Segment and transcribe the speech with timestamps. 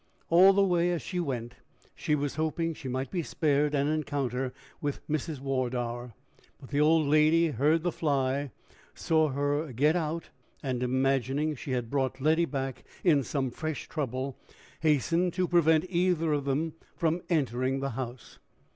[0.31, 1.53] All the way, as she went,
[1.93, 5.39] she was hoping she might be spared an encounter with Mrs.
[5.39, 6.15] Wardour;
[6.59, 8.49] but the old lady heard the fly,
[8.95, 10.31] saw her get out,
[10.63, 14.39] and, imagining she had brought Letty back in some fresh trouble,
[14.79, 18.39] hastened to prevent either of them from entering the house.